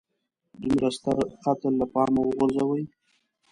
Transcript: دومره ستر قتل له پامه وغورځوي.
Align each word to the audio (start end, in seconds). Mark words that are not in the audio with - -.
دومره 0.61 0.89
ستر 0.97 1.17
قتل 1.43 1.73
له 1.81 1.85
پامه 1.93 2.21
وغورځوي. 2.23 2.83